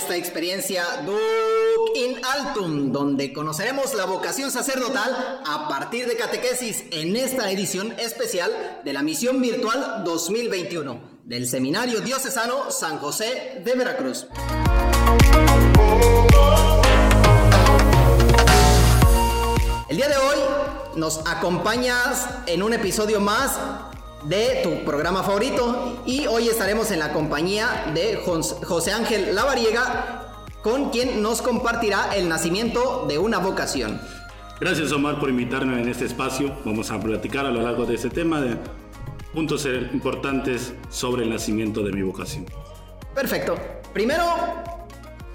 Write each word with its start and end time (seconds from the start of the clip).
esta 0.00 0.16
experiencia 0.16 0.82
Duc 1.04 1.94
in 1.94 2.24
Altum, 2.24 2.90
donde 2.90 3.34
conoceremos 3.34 3.92
la 3.94 4.06
vocación 4.06 4.50
sacerdotal 4.50 5.42
a 5.46 5.68
partir 5.68 6.06
de 6.06 6.16
catequesis 6.16 6.84
en 6.90 7.16
esta 7.16 7.50
edición 7.50 7.92
especial 7.98 8.80
de 8.82 8.92
la 8.94 9.02
Misión 9.02 9.42
Virtual 9.42 10.02
2021 10.04 10.98
del 11.24 11.46
Seminario 11.46 12.00
Diocesano 12.00 12.70
San 12.70 12.96
José 12.96 13.60
de 13.62 13.74
Veracruz. 13.74 14.26
El 19.90 19.96
día 19.98 20.08
de 20.08 20.16
hoy 20.16 20.38
nos 20.96 21.20
acompañas 21.26 22.26
en 22.46 22.62
un 22.62 22.72
episodio 22.72 23.20
más 23.20 23.58
de 24.24 24.60
tu 24.62 24.84
programa 24.84 25.22
favorito 25.22 26.02
y 26.06 26.26
hoy 26.26 26.48
estaremos 26.48 26.90
en 26.90 26.98
la 26.98 27.12
compañía 27.12 27.90
de 27.94 28.16
José 28.16 28.92
Ángel 28.92 29.34
Lavariega 29.34 30.26
con 30.62 30.90
quien 30.90 31.22
nos 31.22 31.40
compartirá 31.42 32.14
el 32.14 32.28
nacimiento 32.28 33.06
de 33.08 33.18
una 33.18 33.38
vocación. 33.38 34.00
Gracias 34.60 34.92
Omar 34.92 35.18
por 35.18 35.30
invitarme 35.30 35.80
en 35.80 35.88
este 35.88 36.04
espacio. 36.04 36.54
Vamos 36.64 36.90
a 36.90 37.00
platicar 37.00 37.46
a 37.46 37.50
lo 37.50 37.62
largo 37.62 37.86
de 37.86 37.94
este 37.94 38.10
tema 38.10 38.40
de 38.40 38.58
puntos 39.32 39.66
importantes 39.92 40.74
sobre 40.90 41.22
el 41.22 41.30
nacimiento 41.30 41.82
de 41.82 41.92
mi 41.92 42.02
vocación. 42.02 42.44
Perfecto. 43.14 43.56
Primero, 43.94 44.24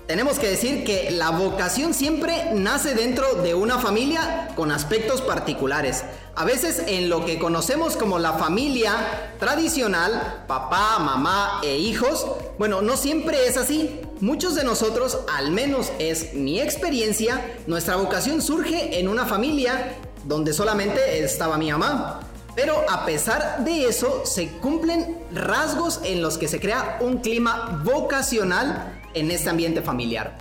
tenemos 0.07 0.37
que 0.37 0.47
decir 0.47 0.83
que 0.83 1.09
la 1.09 1.31
vocación 1.31 1.95
siempre 1.95 2.51
nace 2.53 2.93
dentro 2.93 3.41
de 3.41 3.55
una 3.55 3.79
familia 3.79 4.49
con 4.55 4.71
aspectos 4.71 5.21
particulares. 5.21 6.03
A 6.37 6.43
veces 6.43 6.83
en 6.87 7.09
lo 7.09 7.23
que 7.23 7.39
conocemos 7.39 7.95
como 7.95 8.19
la 8.19 8.33
familia 8.33 9.31
tradicional, 9.39 10.43
papá, 10.47 10.99
mamá 10.99 11.61
e 11.63 11.77
hijos, 11.77 12.27
bueno, 12.59 12.81
no 12.81 12.97
siempre 12.97 13.47
es 13.47 13.55
así. 13.55 14.01
Muchos 14.19 14.53
de 14.53 14.65
nosotros, 14.65 15.19
al 15.33 15.51
menos 15.51 15.93
es 15.97 16.33
mi 16.33 16.59
experiencia, 16.59 17.55
nuestra 17.67 17.95
vocación 17.95 18.41
surge 18.41 18.99
en 18.99 19.07
una 19.07 19.25
familia 19.25 19.95
donde 20.25 20.51
solamente 20.51 21.23
estaba 21.23 21.57
mi 21.57 21.71
mamá. 21.71 22.19
Pero 22.53 22.83
a 22.89 23.05
pesar 23.05 23.63
de 23.63 23.85
eso, 23.85 24.25
se 24.25 24.49
cumplen 24.49 25.17
rasgos 25.33 26.01
en 26.03 26.21
los 26.21 26.37
que 26.37 26.49
se 26.49 26.59
crea 26.59 26.97
un 26.99 27.19
clima 27.19 27.81
vocacional 27.85 28.99
en 29.13 29.31
este 29.31 29.49
ambiente 29.49 29.81
familiar. 29.81 30.35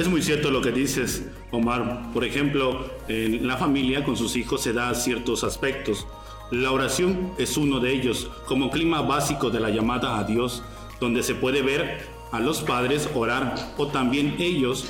Es 0.00 0.08
muy 0.08 0.22
cierto 0.22 0.50
lo 0.50 0.62
que 0.62 0.72
dices, 0.72 1.26
Omar. 1.50 2.10
Por 2.14 2.24
ejemplo, 2.24 2.90
en 3.06 3.46
la 3.46 3.58
familia 3.58 4.02
con 4.02 4.16
sus 4.16 4.34
hijos 4.34 4.62
se 4.62 4.72
da 4.72 4.94
ciertos 4.94 5.44
aspectos. 5.44 6.06
La 6.50 6.72
oración 6.72 7.32
es 7.36 7.58
uno 7.58 7.80
de 7.80 7.92
ellos, 7.92 8.30
como 8.46 8.70
clima 8.70 9.02
básico 9.02 9.50
de 9.50 9.60
la 9.60 9.68
llamada 9.68 10.18
a 10.18 10.24
Dios, 10.24 10.62
donde 11.00 11.22
se 11.22 11.34
puede 11.34 11.60
ver 11.60 11.98
a 12.32 12.40
los 12.40 12.62
padres 12.62 13.10
orar 13.14 13.54
o 13.76 13.88
también 13.88 14.36
ellos 14.38 14.86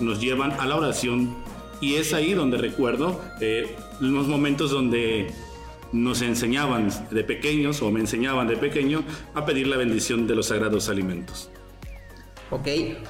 nos 0.00 0.22
llevan 0.22 0.52
a 0.52 0.64
la 0.64 0.76
oración. 0.76 1.36
Y 1.82 1.96
es 1.96 2.14
ahí 2.14 2.32
donde 2.32 2.56
recuerdo 2.56 3.20
eh, 3.42 3.76
los 4.00 4.26
momentos 4.26 4.70
donde 4.70 5.34
nos 5.92 6.22
enseñaban 6.22 6.88
de 7.10 7.24
pequeños 7.24 7.82
o 7.82 7.90
me 7.90 8.00
enseñaban 8.00 8.48
de 8.48 8.56
pequeño 8.56 9.04
a 9.34 9.44
pedir 9.44 9.66
la 9.66 9.76
bendición 9.76 10.26
de 10.26 10.34
los 10.34 10.46
sagrados 10.46 10.88
alimentos. 10.88 11.50
¿Ok? 12.50 12.68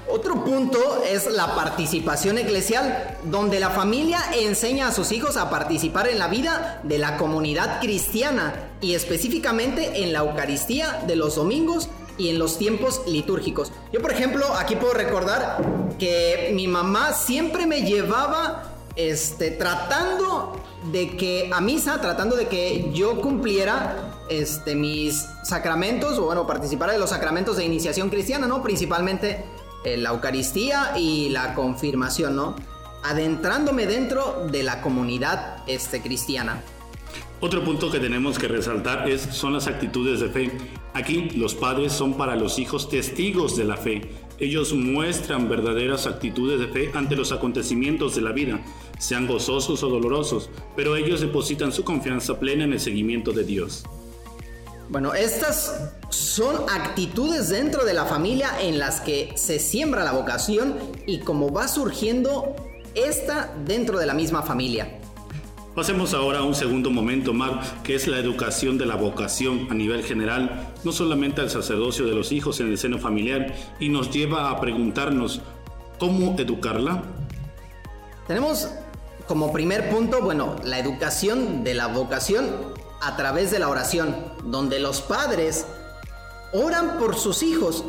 Otro 0.09 0.45
punto 0.45 1.03
es 1.07 1.31
la 1.31 1.55
participación 1.55 2.39
eclesial, 2.39 3.19
donde 3.25 3.61
la 3.61 3.71
familia 3.71 4.19
enseña 4.35 4.89
a 4.89 4.93
sus 4.93 5.13
hijos 5.13 5.37
a 5.37 5.51
participar 5.51 6.09
en 6.09 6.19
la 6.19 6.29
vida 6.29 6.81
de 6.85 6.99
la 6.99 7.19
comunidad 7.19 7.81
cristiana 7.81 8.55
y 8.81 8.95
específicamente 8.95 10.03
en 10.03 10.13
la 10.15 10.21
Eucaristía 10.21 11.03
de 11.07 11.17
los 11.17 11.37
domingos 11.37 11.91
y 12.19 12.31
en 12.31 12.39
los 12.39 12.59
tiempos 12.59 13.03
litúrgicos. 13.07 13.73
Yo, 13.93 14.01
por 14.01 14.13
ejemplo, 14.13 14.47
aquí 14.55 14.77
puedo 14.77 14.95
recordar 14.95 15.59
que 15.99 16.51
mi 16.55 16.67
mamá 16.67 17.13
siempre 17.13 17.67
me 17.67 17.83
llevaba 17.83 18.76
este, 18.97 19.51
tratando 19.53 20.61
de 20.91 21.17
que 21.17 21.51
a 21.53 21.61
misa, 21.61 22.01
tratando 22.01 22.37
de 22.37 22.49
que 22.49 22.91
yo 22.93 23.21
cumpliera 23.21 24.15
este, 24.29 24.75
mis 24.75 25.27
sacramentos, 25.45 26.19
o 26.19 26.25
bueno, 26.25 26.47
participar 26.47 26.91
de 26.91 26.99
los 26.99 27.11
sacramentos 27.11 27.57
de 27.57 27.65
iniciación 27.65 28.09
cristiana, 28.09 28.47
¿no? 28.47 28.63
Principalmente 28.63 29.45
eh, 29.85 29.97
la 29.97 30.11
Eucaristía 30.11 30.95
y 30.97 31.29
la 31.29 31.55
confirmación, 31.55 32.37
¿no? 32.37 32.57
Adentrándome 33.05 33.87
dentro 33.87 34.47
de 34.51 34.63
la 34.63 34.81
comunidad 34.81 35.63
este, 35.67 36.01
cristiana. 36.01 36.63
Otro 37.41 37.63
punto 37.63 37.91
que 37.91 37.99
tenemos 37.99 38.39
que 38.39 38.49
resaltar 38.49 39.09
es, 39.09 39.21
son 39.21 39.53
las 39.53 39.67
actitudes 39.67 40.21
de 40.21 40.29
fe. 40.31 40.51
Aquí 40.95 41.31
los 41.37 41.55
padres 41.55 41.93
son 41.93 42.15
para 42.15 42.35
los 42.35 42.59
hijos 42.59 42.89
testigos 42.89 43.57
de 43.57 43.65
la 43.65 43.77
fe. 43.77 44.11
Ellos 44.39 44.75
muestran 44.75 45.49
verdaderas 45.49 46.07
actitudes 46.07 46.61
de 46.61 46.69
fe 46.69 46.91
ante 46.95 47.17
los 47.17 47.33
acontecimientos 47.33 48.15
de 48.15 48.21
la 48.21 48.33
vida, 48.33 48.61
sean 48.99 49.27
gozosos 49.27 49.83
o 49.83 49.89
dolorosos, 49.89 50.51
pero 50.75 50.97
ellos 50.97 51.21
depositan 51.21 51.73
su 51.73 51.85
confianza 51.85 52.39
plena 52.39 52.65
en 52.65 52.75
el 52.75 52.81
seguimiento 52.81 53.33
de 53.33 53.45
Dios. 53.45 53.85
Bueno, 54.89 55.15
estas 55.15 55.91
son 56.11 56.57
actitudes 56.71 57.49
dentro 57.49 57.85
de 57.85 57.95
la 57.95 58.05
familia 58.05 58.51
en 58.61 58.79
las 58.79 59.01
que 59.01 59.33
se 59.37 59.59
siembra 59.59 60.05
la 60.05 60.13
vocación 60.13 60.77
y 61.07 61.19
como 61.21 61.53
va 61.53 61.67
surgiendo 61.67 62.55
esta 62.95 63.53
dentro 63.65 63.99
de 63.99 64.07
la 64.07 64.15
misma 64.15 64.43
familia. 64.43 65.01
Pasemos 65.77 66.15
ahora 66.15 66.39
a 66.39 66.43
un 66.43 66.55
segundo 66.55 66.91
momento, 66.91 67.35
Mar, 67.35 67.61
que 67.85 67.95
es 67.95 68.09
la 68.09 68.19
educación 68.19 68.79
de 68.79 68.87
la 68.87 68.97
vocación 68.97 69.69
a 69.71 69.75
nivel 69.75 70.03
general, 70.03 70.73
no 70.85 70.91
solamente 70.91 71.43
al 71.43 71.51
sacerdocio 71.51 72.07
de 72.07 72.15
los 72.15 72.33
hijos 72.33 72.61
en 72.61 72.69
el 72.69 72.79
seno 72.79 72.99
familiar, 72.99 73.55
y 73.79 73.91
nos 73.91 74.11
lleva 74.11 74.49
a 74.49 74.59
preguntarnos, 74.59 75.43
¿cómo 75.99 76.35
educarla? 76.39 77.03
Tenemos 78.27 78.71
como 79.29 79.53
primer 79.53 79.91
punto, 79.91 80.23
bueno, 80.23 80.57
la 80.65 80.79
educación 80.79 81.63
de 81.63 81.75
la 81.75 81.89
vocación 81.89 82.47
a 83.03 83.15
través 83.19 83.51
de 83.51 83.59
la 83.59 83.69
oración, 83.69 84.17
donde 84.45 84.79
los 84.79 85.03
padres 85.03 85.67
oran 86.55 86.99
por 86.99 87.17
sus 87.17 87.43
hijos. 87.43 87.85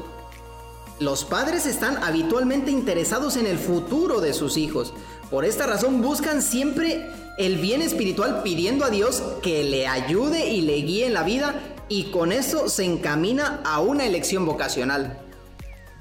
Los 1.00 1.24
padres 1.24 1.66
están 1.66 2.04
habitualmente 2.04 2.70
interesados 2.70 3.38
en 3.38 3.48
el 3.48 3.58
futuro 3.58 4.20
de 4.20 4.34
sus 4.34 4.58
hijos. 4.58 4.94
Por 5.32 5.46
esta 5.46 5.66
razón 5.66 6.02
buscan 6.02 6.42
siempre 6.42 7.27
el 7.38 7.58
bien 7.58 7.82
espiritual 7.82 8.42
pidiendo 8.44 8.86
a 8.86 8.90
Dios 8.90 9.22
que 9.42 9.64
le 9.64 9.88
ayude 9.88 10.52
y 10.52 10.62
le 10.62 10.78
guíe 10.78 11.06
en 11.06 11.14
la 11.14 11.24
vida 11.24 11.60
y 11.90 12.06
con 12.06 12.32
eso 12.32 12.68
se 12.70 12.84
encamina 12.84 13.62
a 13.64 13.80
una 13.80 14.06
elección 14.06 14.46
vocacional. 14.46 15.20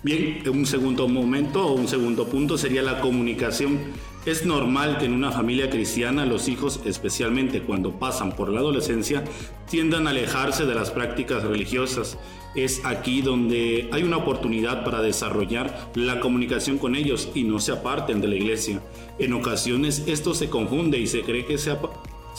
Bien, 0.02 0.42
un 0.48 0.66
segundo 0.66 1.08
momento 1.08 1.66
o 1.66 1.72
un 1.72 1.88
segundo 1.88 2.28
punto 2.28 2.56
sería 2.56 2.82
la 2.82 3.00
comunicación. 3.00 3.78
Es 4.24 4.44
normal 4.44 4.98
que 4.98 5.04
en 5.04 5.12
una 5.12 5.30
familia 5.30 5.70
cristiana 5.70 6.26
los 6.26 6.48
hijos, 6.48 6.80
especialmente 6.84 7.62
cuando 7.62 7.98
pasan 7.98 8.32
por 8.32 8.48
la 8.48 8.60
adolescencia, 8.60 9.24
tiendan 9.70 10.06
a 10.06 10.10
alejarse 10.10 10.64
de 10.64 10.74
las 10.74 10.90
prácticas 10.90 11.44
religiosas. 11.44 12.18
Es 12.54 12.84
aquí 12.84 13.22
donde 13.22 13.88
hay 13.92 14.02
una 14.02 14.16
oportunidad 14.16 14.84
para 14.84 15.02
desarrollar 15.02 15.90
la 15.94 16.20
comunicación 16.20 16.78
con 16.78 16.96
ellos 16.96 17.28
y 17.34 17.44
no 17.44 17.58
se 17.60 17.72
aparten 17.72 18.20
de 18.20 18.28
la 18.28 18.36
iglesia. 18.36 18.80
En 19.18 19.32
ocasiones 19.32 20.02
esto 20.06 20.34
se 20.34 20.50
confunde 20.50 20.98
y 20.98 21.06
se 21.06 21.22
cree 21.22 21.46
que 21.46 21.56
se, 21.56 21.70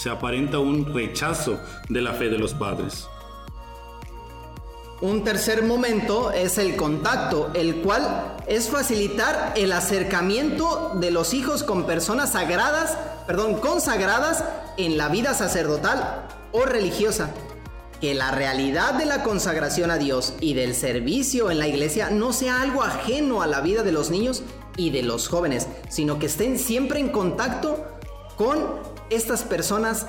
aparenta 0.10 0.60
un 0.60 0.94
rechazo 0.94 1.60
de 1.90 2.02
la 2.02 2.14
fe 2.14 2.30
de 2.30 2.38
los 2.38 2.54
padres. 2.54 3.08
Un 5.02 5.24
tercer 5.24 5.64
momento 5.64 6.32
es 6.32 6.58
el 6.60 6.76
contacto, 6.76 7.50
el 7.56 7.78
cual 7.78 8.36
es 8.48 8.70
facilitar 8.70 9.54
el 9.56 9.72
acercamiento 9.72 10.94
de 10.96 11.12
los 11.12 11.34
hijos 11.34 11.64
con 11.64 11.86
personas 11.86 12.34
sagradas, 12.34 12.98
perdón, 13.26 13.60
consagradas 13.60 14.44
en 14.78 14.98
la 14.98 15.10
vida 15.10 15.34
sacerdotal 15.34 16.28
o 16.52 16.66
religiosa. 16.66 17.32
Que 18.02 18.14
la 18.14 18.30
realidad 18.30 18.94
de 18.94 19.06
la 19.06 19.24
consagración 19.24 19.90
a 19.90 19.98
Dios 19.98 20.36
y 20.40 20.54
del 20.54 20.76
servicio 20.76 21.50
en 21.50 21.58
la 21.58 21.68
iglesia 21.68 22.12
no 22.12 22.34
sea 22.34 22.62
algo 22.62 22.84
ajeno 22.84 23.42
a 23.42 23.48
la 23.48 23.62
vida 23.62 23.82
de 23.82 23.92
los 23.92 24.12
niños 24.12 24.44
y 24.78 24.92
de 24.92 25.04
los 25.04 25.28
jóvenes, 25.28 25.68
sino 25.90 26.20
que 26.20 26.28
estén 26.28 26.58
siempre 26.58 27.00
en 27.00 27.10
contacto 27.10 27.86
con 28.38 28.80
estas 29.10 29.44
personas 29.44 30.08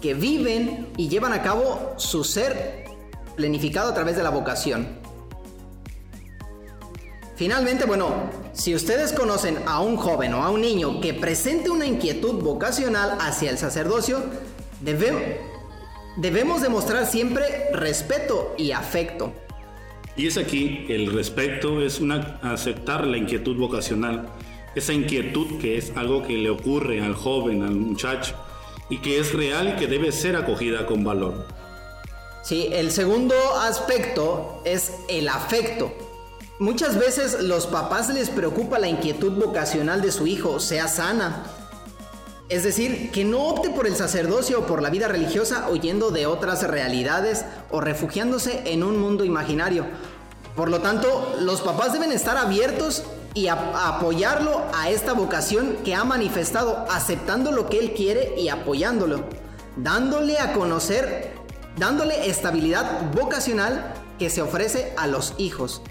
que 0.00 0.14
viven 0.14 0.92
y 0.96 1.08
llevan 1.08 1.32
a 1.32 1.42
cabo 1.42 1.94
su 1.96 2.22
ser 2.22 2.84
planificado 3.34 3.90
a 3.90 3.94
través 3.94 4.16
de 4.16 4.22
la 4.22 4.30
vocación. 4.30 4.98
Finalmente, 7.36 7.84
bueno, 7.84 8.30
si 8.52 8.74
ustedes 8.74 9.12
conocen 9.12 9.58
a 9.66 9.80
un 9.80 9.96
joven 9.96 10.34
o 10.34 10.42
a 10.42 10.50
un 10.50 10.60
niño 10.60 11.00
que 11.00 11.14
presente 11.14 11.70
una 11.70 11.86
inquietud 11.86 12.42
vocacional 12.42 13.16
hacia 13.20 13.50
el 13.50 13.58
sacerdocio, 13.58 14.24
debemos 16.16 16.60
demostrar 16.60 17.06
siempre 17.06 17.70
respeto 17.72 18.54
y 18.58 18.72
afecto. 18.72 19.32
Y 20.18 20.26
es 20.26 20.36
aquí, 20.36 20.84
el 20.88 21.12
respeto 21.12 21.80
es 21.80 22.00
una, 22.00 22.40
aceptar 22.42 23.06
la 23.06 23.16
inquietud 23.16 23.56
vocacional, 23.56 24.28
esa 24.74 24.92
inquietud 24.92 25.60
que 25.60 25.78
es 25.78 25.92
algo 25.94 26.26
que 26.26 26.32
le 26.32 26.50
ocurre 26.50 27.00
al 27.00 27.14
joven, 27.14 27.62
al 27.62 27.76
muchacho, 27.76 28.34
y 28.90 28.98
que 28.98 29.20
es 29.20 29.32
real 29.32 29.68
y 29.68 29.78
que 29.78 29.86
debe 29.86 30.10
ser 30.10 30.34
acogida 30.34 30.86
con 30.86 31.04
valor. 31.04 31.46
Sí, 32.42 32.68
el 32.72 32.90
segundo 32.90 33.36
aspecto 33.60 34.60
es 34.64 34.92
el 35.08 35.28
afecto. 35.28 35.92
Muchas 36.58 36.98
veces 36.98 37.40
los 37.44 37.68
papás 37.68 38.12
les 38.12 38.28
preocupa 38.28 38.80
la 38.80 38.88
inquietud 38.88 39.34
vocacional 39.34 40.02
de 40.02 40.10
su 40.10 40.26
hijo 40.26 40.58
sea 40.58 40.88
sana. 40.88 41.44
Es 42.48 42.62
decir, 42.62 43.10
que 43.10 43.24
no 43.24 43.44
opte 43.44 43.68
por 43.68 43.86
el 43.86 43.94
sacerdocio 43.94 44.60
o 44.60 44.66
por 44.66 44.80
la 44.80 44.88
vida 44.88 45.06
religiosa 45.06 45.68
huyendo 45.70 46.10
de 46.10 46.26
otras 46.26 46.66
realidades 46.66 47.44
o 47.70 47.82
refugiándose 47.82 48.62
en 48.64 48.82
un 48.82 48.98
mundo 48.98 49.24
imaginario. 49.26 49.84
Por 50.56 50.70
lo 50.70 50.80
tanto, 50.80 51.36
los 51.40 51.60
papás 51.60 51.92
deben 51.92 52.10
estar 52.10 52.38
abiertos 52.38 53.04
y 53.34 53.48
apoyarlo 53.48 54.62
a 54.74 54.88
esta 54.88 55.12
vocación 55.12 55.76
que 55.84 55.94
ha 55.94 56.04
manifestado, 56.04 56.86
aceptando 56.90 57.52
lo 57.52 57.68
que 57.68 57.78
él 57.78 57.92
quiere 57.92 58.34
y 58.40 58.48
apoyándolo, 58.48 59.24
dándole 59.76 60.38
a 60.38 60.54
conocer, 60.54 61.34
dándole 61.76 62.28
estabilidad 62.28 63.12
vocacional 63.12 63.92
que 64.18 64.30
se 64.30 64.40
ofrece 64.40 64.94
a 64.96 65.06
los 65.06 65.34
hijos. 65.36 65.82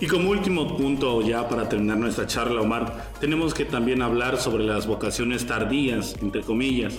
Y 0.00 0.06
como 0.06 0.30
último 0.30 0.76
punto, 0.78 1.20
ya 1.20 1.46
para 1.46 1.68
terminar 1.68 1.98
nuestra 1.98 2.26
charla, 2.26 2.62
Omar, 2.62 3.12
tenemos 3.20 3.52
que 3.52 3.66
también 3.66 4.00
hablar 4.00 4.38
sobre 4.38 4.64
las 4.64 4.86
vocaciones 4.86 5.46
tardías, 5.46 6.16
entre 6.22 6.40
comillas, 6.40 6.98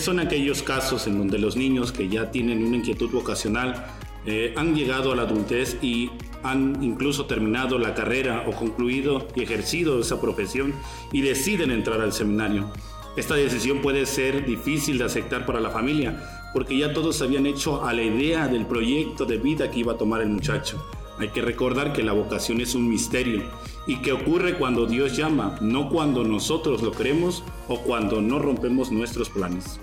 son 0.00 0.18
aquellos 0.18 0.62
casos 0.62 1.06
en 1.06 1.18
donde 1.18 1.38
los 1.38 1.56
niños 1.56 1.92
que 1.92 2.08
ya 2.08 2.30
tienen 2.30 2.64
una 2.64 2.76
inquietud 2.76 3.10
vocacional 3.10 3.86
eh, 4.26 4.52
han 4.56 4.74
llegado 4.74 5.12
a 5.12 5.16
la 5.16 5.22
adultez 5.22 5.76
y 5.82 6.10
han 6.42 6.82
incluso 6.82 7.26
terminado 7.26 7.78
la 7.78 7.94
carrera 7.94 8.44
o 8.46 8.52
concluido 8.52 9.26
y 9.34 9.42
ejercido 9.42 10.00
esa 10.00 10.20
profesión 10.20 10.74
y 11.12 11.20
deciden 11.20 11.70
entrar 11.70 12.00
al 12.00 12.12
seminario. 12.12 12.70
Esta 13.16 13.36
decisión 13.36 13.80
puede 13.80 14.06
ser 14.06 14.44
difícil 14.44 14.98
de 14.98 15.04
aceptar 15.04 15.46
para 15.46 15.60
la 15.60 15.70
familia 15.70 16.50
porque 16.52 16.76
ya 16.76 16.92
todos 16.92 17.22
habían 17.22 17.46
hecho 17.46 17.84
a 17.84 17.92
la 17.92 18.02
idea 18.02 18.48
del 18.48 18.66
proyecto 18.66 19.24
de 19.24 19.38
vida 19.38 19.70
que 19.70 19.80
iba 19.80 19.92
a 19.92 19.98
tomar 19.98 20.20
el 20.20 20.30
muchacho. 20.30 20.84
Hay 21.18 21.28
que 21.28 21.42
recordar 21.42 21.92
que 21.92 22.02
la 22.02 22.12
vocación 22.12 22.60
es 22.60 22.74
un 22.74 22.88
misterio 22.88 23.44
y 23.86 24.02
que 24.02 24.12
ocurre 24.12 24.58
cuando 24.58 24.86
Dios 24.86 25.16
llama, 25.16 25.56
no 25.60 25.88
cuando 25.88 26.24
nosotros 26.24 26.82
lo 26.82 26.92
creemos 26.92 27.44
o 27.68 27.80
cuando 27.80 28.20
no 28.20 28.38
rompemos 28.38 28.90
nuestros 28.90 29.30
planes. 29.30 29.78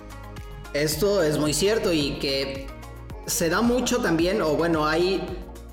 Esto 0.74 1.22
es 1.22 1.38
muy 1.38 1.54
cierto 1.54 1.94
y 1.94 2.19
que 2.19 2.68
se 3.25 3.50
da 3.50 3.62
mucho 3.62 3.98
también, 3.98 4.42
o 4.42 4.56
bueno, 4.56 4.86
hay 4.88 5.22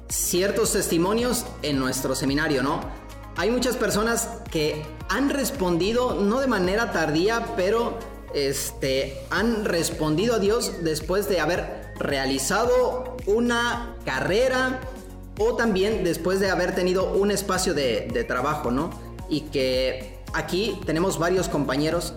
ciertos 0.08 0.72
testimonios 0.72 1.44
en 1.62 1.78
nuestro 1.78 2.14
seminario, 2.14 2.62
¿no? 2.62 2.80
Hay 3.36 3.50
muchas 3.50 3.76
personas 3.76 4.28
que 4.50 4.82
han 5.08 5.30
respondido, 5.30 6.14
no 6.14 6.40
de 6.40 6.46
manera 6.46 6.92
tardía, 6.92 7.54
pero 7.56 7.98
este, 8.34 9.22
han 9.30 9.64
respondido 9.64 10.34
a 10.34 10.38
Dios 10.38 10.82
después 10.82 11.28
de 11.28 11.40
haber 11.40 11.92
realizado 11.98 13.16
una 13.26 13.96
carrera, 14.04 14.80
o 15.38 15.54
también 15.54 16.04
después 16.04 16.40
de 16.40 16.50
haber 16.50 16.74
tenido 16.74 17.12
un 17.12 17.30
espacio 17.30 17.74
de, 17.74 18.24
trabajo, 18.26 18.70
¿no? 18.70 18.90
Y 19.28 19.42
que 19.42 20.18
aquí 20.34 20.80
tenemos 20.84 21.18
varios 21.18 21.48
compañeros 21.48 22.14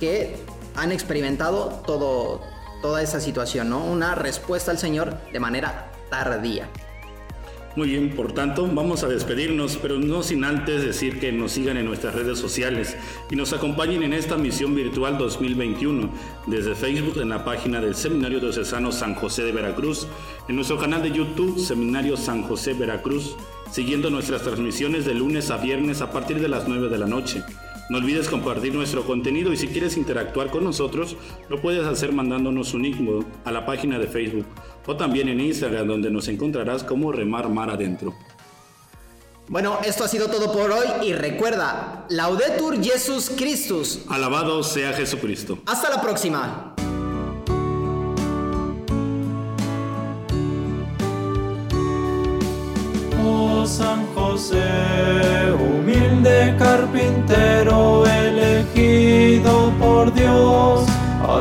que 0.00 0.36
han 0.74 0.92
experimentado 0.92 1.82
todo, 1.86 2.40
toda 2.82 3.02
esa 3.02 3.20
situación, 3.20 3.70
¿no? 3.70 3.84
Una 3.84 4.14
respuesta 4.14 4.70
al 4.70 4.78
Señor 4.78 5.16
de 5.32 5.40
manera 5.40 5.92
tardía. 6.10 6.68
Muy 7.78 7.90
bien, 7.90 8.10
por 8.10 8.32
tanto, 8.32 8.66
vamos 8.66 9.04
a 9.04 9.06
despedirnos, 9.06 9.78
pero 9.80 10.00
no 10.00 10.24
sin 10.24 10.42
antes 10.42 10.82
decir 10.82 11.20
que 11.20 11.30
nos 11.30 11.52
sigan 11.52 11.76
en 11.76 11.86
nuestras 11.86 12.12
redes 12.12 12.36
sociales 12.36 12.96
y 13.30 13.36
nos 13.36 13.52
acompañen 13.52 14.02
en 14.02 14.14
esta 14.14 14.36
misión 14.36 14.74
virtual 14.74 15.16
2021 15.16 16.10
desde 16.48 16.74
Facebook 16.74 17.20
en 17.22 17.28
la 17.28 17.44
página 17.44 17.80
del 17.80 17.94
Seminario 17.94 18.40
Diocesano 18.40 18.90
San 18.90 19.14
José 19.14 19.44
de 19.44 19.52
Veracruz, 19.52 20.08
en 20.48 20.56
nuestro 20.56 20.76
canal 20.76 21.04
de 21.04 21.12
YouTube 21.12 21.56
Seminario 21.56 22.16
San 22.16 22.42
José 22.42 22.74
Veracruz, 22.74 23.36
siguiendo 23.70 24.10
nuestras 24.10 24.42
transmisiones 24.42 25.04
de 25.04 25.14
lunes 25.14 25.48
a 25.52 25.58
viernes 25.58 26.00
a 26.00 26.10
partir 26.10 26.40
de 26.40 26.48
las 26.48 26.66
9 26.66 26.88
de 26.88 26.98
la 26.98 27.06
noche. 27.06 27.44
No 27.90 27.98
olvides 27.98 28.28
compartir 28.28 28.74
nuestro 28.74 29.04
contenido 29.04 29.52
y 29.52 29.56
si 29.56 29.68
quieres 29.68 29.96
interactuar 29.96 30.50
con 30.50 30.64
nosotros, 30.64 31.16
lo 31.48 31.60
puedes 31.62 31.86
hacer 31.86 32.12
mandándonos 32.12 32.74
un 32.74 32.84
email 32.86 33.24
a 33.44 33.52
la 33.52 33.64
página 33.64 34.00
de 34.00 34.08
Facebook 34.08 34.46
o 34.88 34.96
también 34.96 35.28
en 35.28 35.38
Instagram 35.38 35.86
donde 35.86 36.10
nos 36.10 36.28
encontrarás 36.28 36.82
como 36.82 37.12
Remar 37.12 37.50
Mar 37.50 37.68
Adentro. 37.68 38.14
Bueno, 39.46 39.78
esto 39.84 40.04
ha 40.04 40.08
sido 40.08 40.28
todo 40.28 40.50
por 40.50 40.70
hoy 40.70 40.86
y 41.06 41.12
recuerda, 41.12 42.06
Laudetur 42.08 42.82
Jesus 42.82 43.30
Christus. 43.36 44.00
Alabado 44.08 44.62
sea 44.62 44.94
Jesucristo. 44.94 45.58
Hasta 45.66 45.90
la 45.90 46.00
próxima. 46.00 46.74
Oh 53.22 53.66
San 53.66 54.06
José, 54.14 54.64
humilde 55.52 56.54
carpintero 56.58 58.06
elegido 58.06 59.70
por 59.78 60.14
Dios 60.14 60.87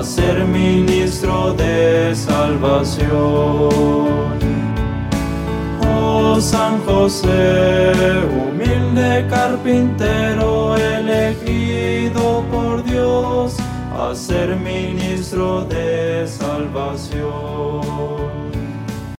ser 0.03 0.45
ministro 0.45 1.53
de 1.53 2.13
salvación. 2.15 3.09
Oh 5.89 6.37
San 6.39 6.79
José, 6.85 7.91
humilde 8.29 9.25
carpintero 9.29 10.75
elegido 10.77 12.43
por 12.51 12.83
Dios 12.83 13.55
a 13.97 14.13
ser 14.13 14.55
ministro 14.55 15.65
de 15.65 16.27
salvación. 16.27 17.96